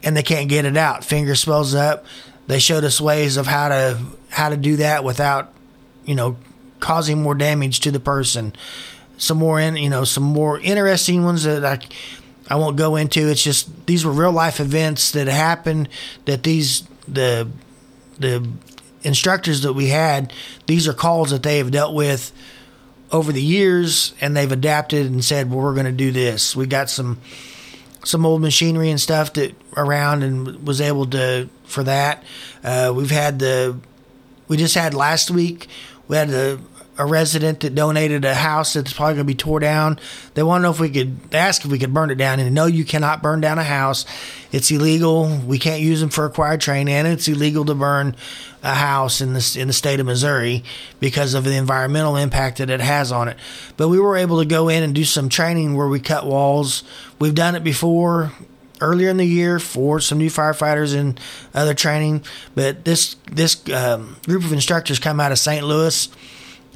and 0.02 0.16
they 0.16 0.22
can't 0.22 0.48
get 0.48 0.64
it 0.64 0.76
out. 0.76 1.04
Finger 1.04 1.34
swells 1.34 1.74
up. 1.74 2.06
They 2.46 2.58
showed 2.58 2.84
us 2.84 3.00
ways 3.00 3.36
of 3.36 3.46
how 3.46 3.68
to 3.68 3.98
how 4.30 4.48
to 4.50 4.56
do 4.56 4.76
that 4.76 5.04
without, 5.04 5.52
you 6.04 6.14
know, 6.14 6.36
causing 6.80 7.22
more 7.22 7.34
damage 7.34 7.80
to 7.80 7.90
the 7.90 8.00
person. 8.00 8.54
Some 9.16 9.38
more 9.38 9.58
in 9.58 9.76
you 9.76 9.90
know, 9.90 10.04
some 10.04 10.22
more 10.22 10.58
interesting 10.60 11.24
ones 11.24 11.44
that 11.44 11.64
I 11.64 11.78
I 12.48 12.56
won't 12.56 12.76
go 12.76 12.96
into. 12.96 13.28
It's 13.28 13.42
just 13.42 13.86
these 13.86 14.04
were 14.04 14.12
real 14.12 14.32
life 14.32 14.60
events 14.60 15.10
that 15.12 15.26
happened 15.26 15.88
that 16.24 16.42
these 16.42 16.86
the 17.06 17.48
the 18.18 18.48
instructors 19.02 19.62
that 19.62 19.74
we 19.74 19.88
had, 19.88 20.32
these 20.66 20.88
are 20.88 20.94
calls 20.94 21.30
that 21.30 21.42
they 21.42 21.58
have 21.58 21.70
dealt 21.70 21.94
with 21.94 22.32
over 23.10 23.32
the 23.32 23.42
years 23.42 24.14
and 24.20 24.36
they've 24.36 24.52
adapted 24.52 25.06
and 25.06 25.24
said, 25.24 25.50
well, 25.50 25.60
we're 25.60 25.74
going 25.74 25.86
to 25.86 25.92
do 25.92 26.12
this. 26.12 26.54
We 26.54 26.66
got 26.66 26.90
some 26.90 27.20
some 28.04 28.24
old 28.24 28.40
machinery 28.40 28.90
and 28.90 29.00
stuff 29.00 29.32
that 29.34 29.54
around 29.76 30.22
and 30.22 30.66
was 30.66 30.80
able 30.80 31.06
to 31.06 31.48
for 31.64 31.82
that. 31.82 32.22
Uh, 32.62 32.92
we've 32.94 33.10
had 33.10 33.38
the 33.38 33.78
we 34.46 34.56
just 34.56 34.74
had 34.74 34.94
last 34.94 35.30
week. 35.30 35.68
We 36.06 36.16
had 36.16 36.28
the 36.28 36.60
a 36.98 37.06
resident 37.06 37.60
that 37.60 37.74
donated 37.76 38.24
a 38.24 38.34
house 38.34 38.74
that's 38.74 38.92
probably 38.92 39.14
going 39.14 39.26
to 39.26 39.32
be 39.32 39.34
tore 39.34 39.60
down. 39.60 39.98
They 40.34 40.42
want 40.42 40.60
to 40.60 40.62
know 40.64 40.70
if 40.70 40.80
we 40.80 40.90
could 40.90 41.16
ask 41.32 41.64
if 41.64 41.70
we 41.70 41.78
could 41.78 41.94
burn 41.94 42.10
it 42.10 42.16
down. 42.16 42.40
And 42.40 42.52
no, 42.54 42.66
you 42.66 42.84
cannot 42.84 43.22
burn 43.22 43.40
down 43.40 43.58
a 43.58 43.64
house. 43.64 44.04
It's 44.50 44.70
illegal. 44.70 45.28
We 45.46 45.58
can't 45.58 45.80
use 45.80 46.00
them 46.00 46.10
for 46.10 46.24
acquired 46.24 46.60
training, 46.60 46.92
and 46.92 47.06
it's 47.06 47.28
illegal 47.28 47.64
to 47.66 47.74
burn 47.74 48.16
a 48.62 48.74
house 48.74 49.20
in 49.20 49.34
the 49.34 49.56
in 49.58 49.68
the 49.68 49.72
state 49.72 50.00
of 50.00 50.06
Missouri 50.06 50.64
because 50.98 51.34
of 51.34 51.44
the 51.44 51.54
environmental 51.54 52.16
impact 52.16 52.58
that 52.58 52.68
it 52.68 52.80
has 52.80 53.12
on 53.12 53.28
it. 53.28 53.36
But 53.76 53.88
we 53.88 54.00
were 54.00 54.16
able 54.16 54.40
to 54.40 54.44
go 54.44 54.68
in 54.68 54.82
and 54.82 54.94
do 54.94 55.04
some 55.04 55.28
training 55.28 55.76
where 55.76 55.88
we 55.88 56.00
cut 56.00 56.26
walls. 56.26 56.82
We've 57.20 57.34
done 57.34 57.54
it 57.54 57.62
before 57.62 58.32
earlier 58.80 59.10
in 59.10 59.16
the 59.16 59.24
year 59.24 59.58
for 59.58 60.00
some 60.00 60.18
new 60.18 60.30
firefighters 60.30 60.96
and 60.96 61.18
other 61.54 61.74
training. 61.74 62.24
But 62.54 62.84
this 62.84 63.14
this 63.30 63.68
um, 63.70 64.16
group 64.26 64.44
of 64.44 64.52
instructors 64.52 64.98
come 64.98 65.20
out 65.20 65.30
of 65.30 65.38
St. 65.38 65.64
Louis 65.64 66.08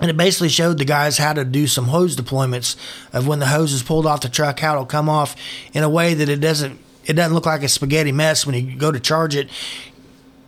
and 0.00 0.11
it 0.11 0.16
basically 0.16 0.49
showed 0.49 0.78
the 0.78 0.84
guys 0.84 1.18
how 1.18 1.32
to 1.32 1.44
do 1.44 1.66
some 1.66 1.87
hose 1.87 2.16
deployments 2.16 2.76
of 3.12 3.26
when 3.26 3.38
the 3.38 3.46
hose 3.46 3.72
is 3.72 3.82
pulled 3.82 4.06
off 4.06 4.20
the 4.20 4.28
truck, 4.28 4.61
how 4.61 4.72
it'll 4.72 4.87
come 4.87 5.08
off 5.08 5.37
in 5.72 5.82
a 5.82 5.88
way 5.88 6.14
that 6.14 6.28
it 6.28 6.40
doesn't 6.40 6.78
it 7.04 7.14
doesn't 7.14 7.34
look 7.34 7.46
like 7.46 7.62
a 7.62 7.68
spaghetti 7.68 8.12
mess 8.12 8.46
when 8.46 8.54
you 8.54 8.76
go 8.76 8.92
to 8.92 9.00
charge 9.00 9.34
it. 9.34 9.49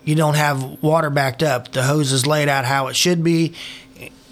You 0.04 0.14
don't 0.14 0.34
have 0.34 0.82
water 0.82 1.10
backed 1.10 1.42
up. 1.42 1.72
The 1.72 1.82
hose 1.82 2.12
is 2.12 2.26
laid 2.26 2.48
out 2.48 2.64
how 2.64 2.88
it 2.88 2.96
should 2.96 3.24
be, 3.24 3.54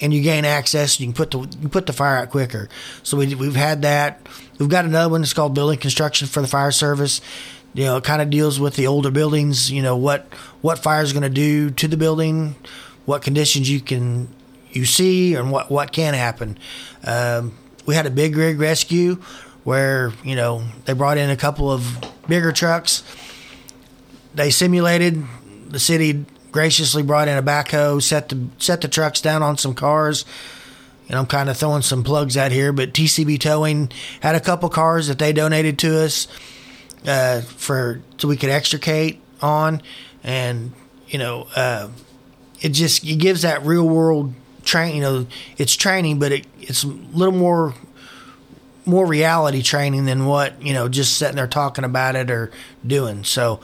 and 0.00 0.12
you 0.12 0.22
gain 0.22 0.44
access. 0.44 1.00
You 1.00 1.06
can 1.06 1.14
put 1.14 1.30
the 1.30 1.40
you 1.60 1.68
put 1.68 1.86
the 1.86 1.92
fire 1.92 2.18
out 2.18 2.30
quicker. 2.30 2.68
So 3.02 3.16
we, 3.16 3.34
we've 3.34 3.56
had 3.56 3.82
that. 3.82 4.26
We've 4.58 4.68
got 4.68 4.84
another 4.84 5.08
one 5.08 5.22
that's 5.22 5.32
called 5.32 5.54
building 5.54 5.78
construction 5.78 6.28
for 6.28 6.40
the 6.40 6.48
fire 6.48 6.72
service. 6.72 7.20
You 7.74 7.84
know, 7.84 7.96
it 7.96 8.04
kind 8.04 8.20
of 8.20 8.28
deals 8.28 8.60
with 8.60 8.76
the 8.76 8.86
older 8.86 9.10
buildings. 9.10 9.70
You 9.70 9.82
know 9.82 9.96
what 9.96 10.26
what 10.60 10.78
fire 10.78 11.02
is 11.02 11.12
going 11.12 11.22
to 11.22 11.30
do 11.30 11.70
to 11.70 11.88
the 11.88 11.96
building, 11.96 12.54
what 13.06 13.22
conditions 13.22 13.70
you 13.70 13.80
can 13.80 14.28
you 14.72 14.84
see, 14.84 15.34
and 15.34 15.50
what 15.50 15.70
what 15.70 15.92
can 15.92 16.14
happen. 16.14 16.58
Um, 17.04 17.56
we 17.86 17.94
had 17.94 18.06
a 18.06 18.10
big 18.10 18.36
rig 18.36 18.58
rescue 18.58 19.16
where 19.64 20.12
you 20.24 20.34
know 20.34 20.62
they 20.84 20.92
brought 20.92 21.18
in 21.18 21.30
a 21.30 21.36
couple 21.36 21.70
of 21.70 21.98
bigger 22.28 22.52
trucks. 22.52 23.02
They 24.34 24.50
simulated 24.50 25.24
the 25.68 25.78
city 25.78 26.24
graciously 26.52 27.02
brought 27.02 27.28
in 27.28 27.36
a 27.36 27.42
backhoe, 27.42 28.00
set 28.00 28.28
the 28.28 28.46
set 28.58 28.82
the 28.82 28.88
trucks 28.88 29.20
down 29.20 29.42
on 29.42 29.58
some 29.58 29.74
cars. 29.74 30.24
And 31.08 31.18
I'm 31.18 31.26
kind 31.26 31.50
of 31.50 31.56
throwing 31.56 31.82
some 31.82 32.04
plugs 32.04 32.36
out 32.36 32.52
here, 32.52 32.72
but 32.72 32.94
TCB 32.94 33.40
Towing 33.40 33.90
had 34.20 34.34
a 34.34 34.40
couple 34.40 34.68
cars 34.68 35.08
that 35.08 35.18
they 35.18 35.32
donated 35.32 35.78
to 35.80 36.04
us 36.04 36.28
uh, 37.06 37.40
for 37.40 38.00
so 38.18 38.28
we 38.28 38.36
could 38.36 38.50
extricate 38.50 39.20
on, 39.40 39.82
and 40.22 40.72
you 41.08 41.18
know, 41.18 41.48
uh, 41.56 41.88
it 42.60 42.70
just 42.70 43.04
it 43.04 43.16
gives 43.16 43.42
that 43.42 43.64
real 43.64 43.86
world 43.86 44.32
train. 44.64 44.94
You 44.96 45.02
know, 45.02 45.26
it's 45.58 45.74
training, 45.76 46.18
but 46.18 46.32
it, 46.32 46.46
it's 46.60 46.84
a 46.84 46.88
little 46.88 47.34
more 47.34 47.74
more 48.84 49.06
reality 49.06 49.62
training 49.62 50.06
than 50.06 50.26
what 50.26 50.60
you 50.60 50.72
know 50.72 50.88
just 50.88 51.16
sitting 51.16 51.36
there 51.36 51.46
talking 51.46 51.84
about 51.84 52.16
it 52.16 52.30
or 52.30 52.50
doing. 52.86 53.22
So 53.24 53.60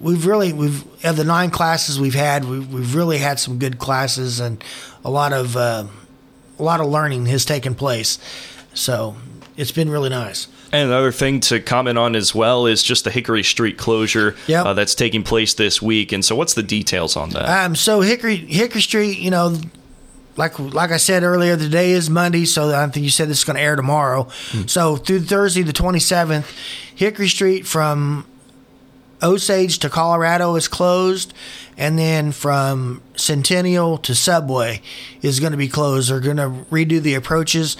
we've 0.00 0.26
really 0.26 0.52
we've 0.52 0.84
of 1.04 1.16
the 1.16 1.24
nine 1.24 1.50
classes 1.50 2.00
we've 2.00 2.14
had 2.14 2.44
we've, 2.44 2.72
we've 2.72 2.94
really 2.94 3.18
had 3.18 3.38
some 3.38 3.58
good 3.58 3.78
classes 3.78 4.40
and 4.40 4.62
a 5.04 5.10
lot 5.10 5.32
of 5.32 5.56
uh, 5.56 5.84
a 6.58 6.62
lot 6.62 6.80
of 6.80 6.86
learning 6.86 7.26
has 7.26 7.44
taken 7.44 7.74
place. 7.74 8.18
So 8.74 9.16
it's 9.56 9.72
been 9.72 9.88
really 9.88 10.10
nice. 10.10 10.48
And 10.72 10.90
another 10.90 11.12
thing 11.12 11.38
to 11.40 11.60
comment 11.60 11.96
on 11.96 12.16
as 12.16 12.34
well 12.34 12.66
is 12.66 12.82
just 12.82 13.04
the 13.04 13.10
Hickory 13.12 13.44
Street 13.44 13.78
closure 13.78 14.34
Yep. 14.48 14.66
uh, 14.66 14.74
that's 14.74 14.96
taking 14.96 15.22
place 15.22 15.54
this 15.54 15.80
week. 15.80 16.10
And 16.10 16.24
so, 16.24 16.34
what's 16.34 16.54
the 16.54 16.62
details 16.64 17.16
on 17.16 17.30
that? 17.30 17.48
Um, 17.48 17.76
so 17.76 18.00
Hickory 18.00 18.36
Hickory 18.36 18.80
Street, 18.82 19.18
you 19.18 19.30
know, 19.30 19.56
like 20.36 20.58
like 20.58 20.90
I 20.90 20.96
said 20.98 21.22
earlier, 21.22 21.56
today 21.56 21.92
is 21.92 22.10
Monday, 22.10 22.44
so 22.44 22.74
I 22.74 22.86
think 22.88 23.04
you 23.04 23.10
said 23.10 23.28
this 23.28 23.38
is 23.38 23.44
going 23.44 23.56
to 23.56 23.62
air 23.62 23.76
tomorrow. 23.76 24.28
So 24.66 24.96
through 24.96 25.20
Thursday 25.20 25.62
the 25.62 25.72
twenty 25.72 26.00
seventh, 26.00 26.52
Hickory 26.94 27.28
Street 27.28 27.66
from 27.66 28.26
Osage 29.22 29.78
to 29.78 29.88
Colorado 29.88 30.56
is 30.56 30.68
closed, 30.68 31.32
and 31.76 31.98
then 31.98 32.32
from 32.32 33.02
Centennial 33.16 33.96
to 33.98 34.14
Subway 34.14 34.82
is 35.22 35.40
going 35.40 35.52
to 35.52 35.58
be 35.58 35.68
closed. 35.68 36.10
They're 36.10 36.20
going 36.20 36.36
to 36.36 36.50
redo 36.70 37.00
the 37.00 37.14
approaches. 37.14 37.76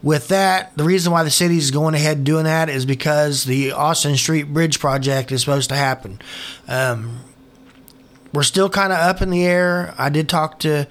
With 0.00 0.28
that, 0.28 0.76
the 0.76 0.84
reason 0.84 1.12
why 1.12 1.24
the 1.24 1.30
city 1.30 1.56
is 1.56 1.70
going 1.70 1.94
ahead 1.94 2.24
doing 2.24 2.44
that 2.44 2.68
is 2.68 2.84
because 2.84 3.44
the 3.44 3.72
Austin 3.72 4.16
Street 4.16 4.52
Bridge 4.52 4.78
project 4.78 5.32
is 5.32 5.40
supposed 5.40 5.70
to 5.70 5.76
happen. 5.76 6.20
Um, 6.68 7.20
we're 8.34 8.42
still 8.42 8.68
kind 8.68 8.92
of 8.92 8.98
up 8.98 9.22
in 9.22 9.30
the 9.30 9.46
air. 9.46 9.94
I 9.96 10.10
did 10.10 10.28
talk 10.28 10.58
to 10.60 10.86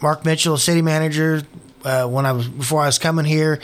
Mark 0.00 0.24
Mitchell, 0.24 0.56
city 0.56 0.82
manager, 0.82 1.42
uh, 1.84 2.06
when 2.06 2.26
I 2.26 2.32
was 2.32 2.48
before 2.48 2.82
I 2.82 2.86
was 2.86 2.98
coming 2.98 3.24
here, 3.24 3.60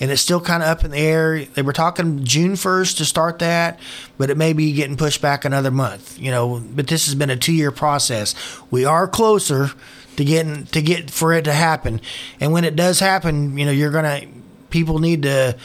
and 0.00 0.10
it's 0.10 0.22
still 0.22 0.40
kind 0.40 0.62
of 0.62 0.68
up 0.68 0.84
in 0.84 0.90
the 0.90 0.98
air. 0.98 1.44
They 1.44 1.62
were 1.62 1.72
talking 1.72 2.24
June 2.24 2.56
first 2.56 2.98
to 2.98 3.04
start 3.04 3.38
that, 3.40 3.78
but 4.16 4.30
it 4.30 4.36
may 4.36 4.52
be 4.52 4.72
getting 4.72 4.96
pushed 4.96 5.20
back 5.20 5.44
another 5.44 5.70
month. 5.70 6.18
You 6.18 6.30
know, 6.30 6.62
but 6.74 6.86
this 6.88 7.06
has 7.06 7.14
been 7.14 7.30
a 7.30 7.36
two 7.36 7.52
year 7.52 7.70
process. 7.70 8.34
We 8.70 8.84
are 8.84 9.06
closer 9.06 9.70
to 10.16 10.24
getting 10.24 10.66
to 10.66 10.82
get 10.82 11.10
for 11.10 11.32
it 11.32 11.44
to 11.44 11.52
happen, 11.52 12.00
and 12.40 12.52
when 12.52 12.64
it 12.64 12.74
does 12.74 13.00
happen, 13.00 13.56
you 13.58 13.64
know, 13.66 13.72
you're 13.72 13.92
gonna 13.92 14.22
people 14.70 14.98
need 14.98 15.22
to 15.22 15.56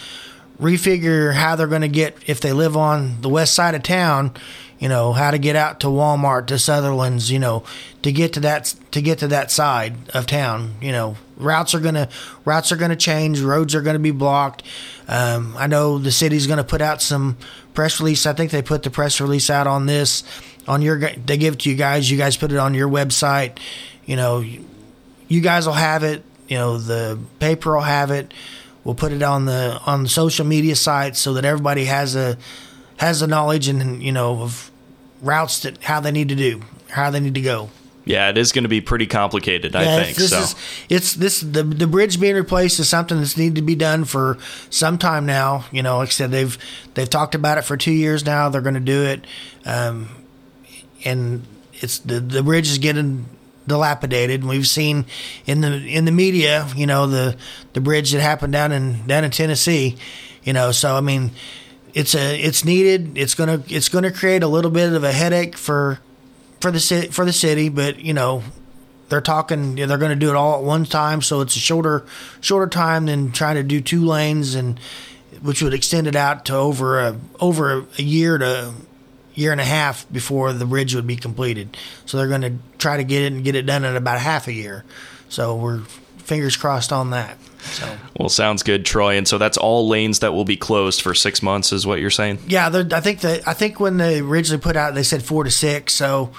refigure 0.60 1.34
how 1.34 1.56
they're 1.56 1.68
going 1.68 1.82
to 1.82 1.88
get 1.88 2.15
if 2.27 2.39
they 2.39 2.53
live 2.53 2.77
on 2.77 3.22
the 3.22 3.30
west 3.30 3.53
side 3.53 3.75
of 3.75 3.84
town 3.84 4.32
you 4.84 4.90
know 4.90 5.13
how 5.13 5.32
to 5.32 5.38
get 5.38 5.56
out 5.56 5.80
to 5.80 5.88
Walmart 5.88 6.48
to 6.48 6.60
Sutherland's 6.60 7.32
you 7.32 7.40
know 7.40 7.63
to 8.02 8.12
get 8.12 8.34
to 8.34 8.42
that 8.42 8.75
to 8.92 9.02
get 9.02 9.20
to 9.20 9.30
that 9.30 9.50
side 9.50 9.96
of 10.13 10.25
town 10.25 10.75
you 10.82 10.92
know. 10.92 11.16
Routes 11.38 11.74
are 11.74 11.80
to 11.80 12.10
routes 12.46 12.72
are 12.72 12.78
to 12.78 12.96
change 12.96 13.42
roads 13.42 13.74
are 13.74 13.82
to 13.82 13.98
be 13.98 14.12
blocked. 14.12 14.62
Um, 15.08 15.56
I 15.58 15.68
know 15.68 15.98
the 15.98 16.12
city's 16.12 16.48
to 16.48 16.63
put 16.63 16.82
out 16.82 17.02
some 17.02 17.38
press 17.74 18.00
release. 18.00 18.25
I 18.25 18.34
think 18.34 18.52
they 18.52 18.62
put 18.62 18.84
the 18.84 18.92
press 18.92 19.20
release 19.20 19.50
out 19.50 19.66
on 19.66 19.86
this 19.88 20.24
on 20.68 20.82
your 20.82 21.00
they 21.00 21.38
give 21.38 21.56
it 21.56 21.62
to 21.62 21.70
you 21.70 21.75
guys. 21.75 22.12
You 22.12 22.18
guys 22.18 22.38
put 22.38 22.52
it 22.52 22.58
on 22.58 22.74
your 22.74 22.90
website. 22.90 23.58
You 24.06 24.18
know 24.18 24.44
you 25.28 25.42
guys 25.42 25.66
will 25.66 25.74
have 25.74 26.04
it. 26.04 26.24
You 26.50 26.58
know 26.58 26.78
the 26.78 27.18
paper 27.40 27.74
will 27.74 27.82
have 27.82 28.12
it. 28.12 28.34
We'll 28.84 28.96
put 28.96 29.13
it 29.13 29.24
on 29.24 29.46
the 29.46 29.80
on 29.86 30.04
the 30.04 30.10
social 30.10 30.46
media 30.46 30.75
sites 30.75 31.20
so 31.20 31.34
that 31.36 31.46
everybody 31.46 31.86
has 31.86 32.16
a 32.18 32.38
has 32.98 33.22
the 33.22 33.28
knowledge 33.28 33.68
and 33.70 34.04
you 34.04 34.12
know 34.12 34.42
of 34.42 34.72
routes 35.24 35.62
that 35.62 35.82
how 35.84 36.00
they 36.00 36.12
need 36.12 36.30
to 36.30 36.36
do 36.36 36.62
how 36.89 37.10
they 37.10 37.20
need 37.20 37.34
to 37.34 37.42
go 37.42 37.70
yeah, 38.06 38.30
it 38.30 38.38
is 38.38 38.51
going 38.51 38.63
to 38.63 38.70
be 38.70 38.82
pretty 38.82 39.08
complicated, 39.08 39.75
I 39.75 40.03
think. 40.03 40.18
this 40.18 40.30
So, 40.32 40.39
is 40.39 40.56
it's 40.89 41.13
this 41.13 41.39
the 41.39 41.63
the 41.63 41.88
bridge 41.88 42.20
being 42.20 42.36
replaced 42.36 42.80
is 42.80 42.89
something 42.89 43.18
that's 43.18 43.38
needed 43.38 43.56
to 43.56 43.62
be 43.62 43.75
done 43.75 44.03
for 44.03 44.38
some 44.70 44.98
time 44.98 45.25
now. 45.25 45.65
You 45.72 45.84
know, 45.84 45.98
like 45.98 46.10
I 46.10 46.12
said, 46.12 46.32
they've 46.32 46.58
they've 46.96 47.10
talked 47.10 47.34
about 47.34 47.58
it 47.58 47.62
for 47.62 47.77
two 47.77 47.94
years 47.94 48.25
now. 48.25 48.50
They're 48.50 48.62
going 48.62 48.74
to 48.74 48.82
do 48.82 49.03
it, 49.03 49.25
um, 49.65 50.10
and 51.06 51.46
it's 51.75 52.00
the 52.00 52.20
the 52.20 52.44
bridge 52.44 52.70
is 52.70 52.77
getting 52.77 53.25
dilapidated. 53.68 54.42
And 54.42 54.50
we've 54.50 54.68
seen 54.68 55.06
in 55.46 55.62
the 55.62 55.72
in 55.74 56.03
the 56.03 56.12
media, 56.12 56.68
you 56.75 56.86
know, 56.86 57.08
the 57.08 57.38
the 57.72 57.80
bridge 57.80 58.12
that 58.12 58.22
happened 58.22 58.51
down 58.51 58.74
in 58.74 59.08
down 59.08 59.24
in 59.24 59.32
Tennessee. 59.32 59.96
You 60.44 60.51
know, 60.51 60.74
so 60.74 60.98
I 60.98 61.00
mean, 61.00 61.32
it's 61.94 62.16
a 62.16 62.40
it's 62.40 62.66
needed. 62.66 63.18
It's 63.18 63.36
gonna 63.36 63.64
it's 63.68 63.90
gonna 63.90 64.12
create 64.12 64.44
a 64.44 64.48
little 64.48 64.72
bit 64.72 64.94
of 64.94 65.04
a 65.04 65.12
headache 65.12 65.58
for 65.58 66.00
for 66.60 66.72
the 66.72 66.80
city 66.80 67.08
for 67.08 67.26
the 67.26 67.34
city, 67.34 67.70
but 67.70 68.00
you 68.00 68.14
know 68.14 68.44
they're 69.10 69.22
talking 69.22 69.76
they're 69.76 69.98
going 69.98 70.10
to 70.10 70.16
do 70.16 70.30
it 70.30 70.36
all 70.36 70.58
at 70.58 70.64
one 70.64 70.86
time 70.86 71.22
so 71.22 71.42
it's 71.42 71.56
a 71.56 71.60
shorter 71.60 72.04
shorter 72.42 72.68
time 72.68 73.06
than 73.06 73.32
trying 73.32 73.56
to 73.56 73.62
do 73.62 73.80
two 73.80 74.04
lanes 74.04 74.56
and 74.56 74.80
which 75.44 75.62
would 75.62 75.74
extend 75.74 76.08
it 76.08 76.16
out 76.16 76.46
to 76.46 76.56
over 76.56 77.00
a 77.00 77.20
over 77.40 77.86
a 78.00 78.02
year 78.02 78.38
to 78.38 78.74
year 79.36 79.52
and 79.52 79.62
a 79.62 79.66
half 79.66 80.12
before 80.12 80.54
the 80.54 80.66
bridge 80.66 80.96
would 80.96 81.08
be 81.08 81.16
completed. 81.16 81.76
So 82.06 82.18
they're 82.18 82.28
going 82.28 82.42
to 82.42 82.54
try 82.78 82.98
to 82.98 83.04
get 83.04 83.24
it 83.24 83.34
and 83.34 83.44
get 83.44 83.56
it 83.56 83.66
done 83.66 83.84
in 83.84 83.96
about 83.96 84.20
half 84.20 84.48
a 84.48 84.54
year. 84.54 84.84
So 85.30 85.56
we're 85.56 85.80
fingers 86.20 86.56
crossed 86.56 86.94
on 86.94 87.10
that 87.10 87.38
so 87.63 87.98
well, 88.17 88.29
sounds 88.29 88.63
good, 88.63 88.86
Troy. 88.86 89.17
And 89.17 89.27
so 89.27 89.38
that's 89.38 89.58
all 89.58 89.88
lanes 89.88 90.20
that 90.20 90.34
will 90.34 90.46
be 90.46 90.58
closed 90.58 91.01
for 91.01 91.13
six 91.13 91.41
months, 91.41 91.72
is 91.72 91.86
what 91.88 92.00
you're 92.00 92.10
saying? 92.10 92.39
yeah 92.48 92.67
i 92.91 93.00
think 93.00 93.22
that 93.22 93.48
i 93.48 93.53
think 93.53 93.79
when 93.79 93.98
they 93.98 94.20
originally 94.20 94.62
put 94.62 94.75
out 94.75 94.93
they 94.93 95.03
said 95.03 95.24
four 95.24 95.43
to 95.43 95.51
six 95.51 95.93
so 95.93 96.32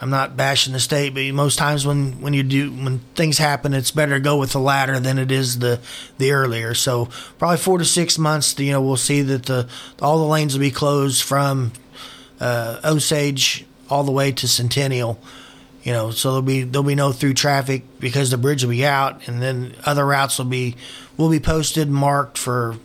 i'm 0.00 0.10
not 0.10 0.36
bashing 0.36 0.72
the 0.72 0.80
state 0.80 1.14
but 1.14 1.22
most 1.34 1.58
times 1.58 1.86
when 1.86 2.20
when 2.20 2.32
you 2.32 2.42
do 2.42 2.70
when 2.70 2.98
things 3.14 3.38
happen 3.38 3.72
it's 3.74 3.90
better 3.90 4.14
to 4.14 4.20
go 4.20 4.36
with 4.38 4.52
the 4.52 4.58
latter 4.58 4.98
than 4.98 5.18
it 5.18 5.30
is 5.30 5.58
the 5.58 5.80
the 6.18 6.32
earlier 6.32 6.74
so 6.74 7.06
probably 7.38 7.56
four 7.56 7.78
to 7.78 7.84
six 7.84 8.18
months 8.18 8.58
you 8.58 8.72
know 8.72 8.80
we'll 8.80 8.96
see 8.96 9.22
that 9.22 9.46
the 9.46 9.68
all 10.00 10.18
the 10.18 10.26
lanes 10.26 10.54
will 10.54 10.60
be 10.60 10.70
closed 10.70 11.22
from 11.22 11.72
uh, 12.40 12.80
osage 12.84 13.64
all 13.88 14.04
the 14.04 14.12
way 14.12 14.32
to 14.32 14.48
centennial 14.48 15.20
you 15.82 15.92
know 15.92 16.10
so 16.10 16.30
there'll 16.30 16.42
be 16.42 16.62
there'll 16.62 16.86
be 16.86 16.94
no 16.94 17.12
through 17.12 17.34
traffic 17.34 17.82
because 18.00 18.30
the 18.30 18.38
bridge 18.38 18.62
will 18.62 18.70
be 18.70 18.84
out 18.84 19.26
and 19.26 19.42
then 19.42 19.74
other 19.84 20.06
routes 20.06 20.38
will 20.38 20.44
be 20.46 20.76
will 21.16 21.30
be 21.30 21.40
posted 21.40 21.88
marked 21.88 22.38
for 22.38 22.76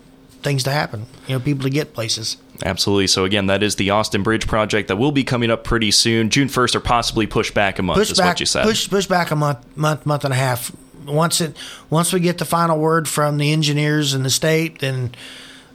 things 0.41 0.63
to 0.63 0.71
happen 0.71 1.05
you 1.27 1.35
know 1.35 1.39
people 1.39 1.63
to 1.63 1.69
get 1.69 1.93
places 1.93 2.37
Absolutely. 2.65 3.05
So, 3.05 3.23
again, 3.23 3.45
that 3.45 3.61
is 3.61 3.75
the 3.75 3.91
Austin 3.91 4.23
Bridge 4.23 4.47
project 4.47 4.87
that 4.87 4.95
will 4.95 5.11
be 5.11 5.23
coming 5.23 5.51
up 5.51 5.63
pretty 5.63 5.91
soon, 5.91 6.31
June 6.31 6.47
1st, 6.47 6.73
or 6.73 6.79
possibly 6.79 7.27
pushed 7.27 7.53
back 7.53 7.77
a 7.77 7.83
month, 7.83 7.99
push 7.99 8.09
is 8.09 8.17
back 8.17 8.29
what 8.29 8.39
you 8.39 8.47
said. 8.47 8.63
push 8.63 8.89
push 8.89 9.05
back 9.05 9.29
a 9.29 9.35
month 9.35 9.59
month 9.77 10.07
month 10.07 10.25
and 10.25 10.33
a 10.33 10.37
half 10.37 10.71
once 11.07 11.41
it 11.41 11.55
once 11.89 12.11
we 12.11 12.19
get 12.19 12.37
the 12.37 12.45
final 12.45 12.77
word 12.77 13.07
from 13.07 13.37
the 13.37 13.51
engineers 13.51 14.13
and 14.13 14.25
the 14.25 14.29
state 14.29 14.79
then 14.79 15.11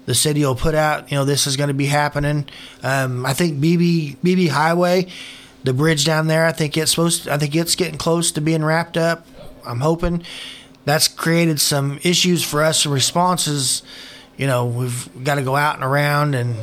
the 0.07 0.15
city 0.15 0.45
will 0.45 0.55
put 0.55 0.75
out 0.75 1.11
you 1.11 1.17
know 1.17 1.25
this 1.25 1.47
is 1.47 1.57
going 1.57 1.69
to 1.69 1.75
be 1.75 1.87
happening 1.87 2.47
um, 2.83 3.25
i 3.25 3.33
think 3.33 3.59
bb 3.59 4.17
bb 4.19 4.49
highway 4.49 5.07
the 5.65 5.73
bridge 5.73 6.05
down 6.05 6.27
there 6.27 6.47
i 6.47 6.53
think 6.53 6.77
it's 6.77 6.91
supposed 6.93 7.29
i 7.29 7.37
think 7.39 7.55
it's 7.55 7.75
getting 7.75 7.99
close 7.99 8.33
to 8.33 8.41
being 8.41 8.65
wrapped 8.65 8.97
up 8.97 9.27
i'm 9.67 9.81
hoping 9.81 10.23
that's 10.85 11.09
created 11.09 11.61
some 11.61 11.99
issues 12.03 12.43
for 12.43 12.63
us 12.63 12.85
and 12.85 12.93
responses 12.93 13.83
you 14.37 14.47
know 14.47 14.67
we've 14.67 15.25
got 15.25 15.37
to 15.37 15.43
go 15.43 15.57
out 15.57 15.77
and 15.77 15.85
around 15.85 16.35
and 16.35 16.57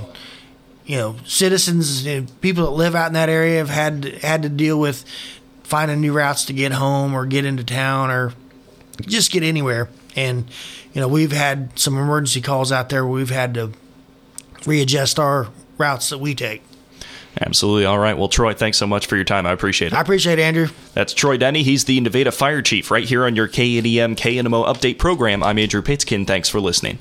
you 0.90 0.98
know, 0.98 1.18
citizens, 1.24 2.04
you 2.04 2.22
know, 2.22 2.28
people 2.42 2.64
that 2.64 2.72
live 2.72 2.96
out 2.96 3.06
in 3.06 3.14
that 3.14 3.30
area 3.30 3.60
have 3.60 3.70
had 3.70 4.06
had 4.24 4.42
to 4.42 4.50
deal 4.50 4.80
with 4.80 5.06
finding 5.62 6.02
new 6.02 6.12
routes 6.12 6.46
to 6.46 6.54
get 6.54 6.72
home 6.72 7.14
or 7.14 7.28
get 7.28 7.46
into 7.46 7.64
town 7.64 8.10
or 8.10 8.34
just 9.02 9.32
get 9.32 9.44
anywhere. 9.44 9.88
And 10.16 10.50
you 10.92 11.00
know, 11.00 11.08
we've 11.08 11.32
had 11.32 11.78
some 11.78 11.96
emergency 11.96 12.42
calls 12.42 12.72
out 12.72 12.90
there. 12.90 13.06
Where 13.06 13.14
we've 13.14 13.30
had 13.30 13.54
to 13.54 13.72
readjust 14.66 15.20
our 15.20 15.50
routes 15.78 16.10
that 16.10 16.18
we 16.18 16.34
take. 16.34 16.64
Absolutely. 17.42 17.86
All 17.86 18.00
right. 18.00 18.18
Well, 18.18 18.28
Troy, 18.28 18.54
thanks 18.54 18.78
so 18.78 18.88
much 18.88 19.08
for 19.08 19.16
your 19.16 19.24
time. 19.26 19.46
I 19.46 19.52
appreciate 19.52 19.94
it. 19.94 19.96
I 19.96 20.02
appreciate 20.02 20.40
it, 20.40 20.42
Andrew. 20.42 20.68
That's 20.94 21.14
Troy 21.14 21.38
Denny. 21.38 21.64
He's 21.64 21.86
the 21.86 22.00
Nevada 22.02 22.32
Fire 22.32 22.62
Chief 22.62 22.90
right 22.92 23.04
here 23.04 23.26
on 23.26 23.36
your 23.36 23.48
KNEM 23.48 24.16
KNMO 24.16 24.66
update 24.66 24.98
program. 24.98 25.44
I'm 25.44 25.60
Andrew 25.60 25.82
Pitkin. 25.82 26.26
Thanks 26.26 26.50
for 26.50 26.60
listening. 26.60 26.98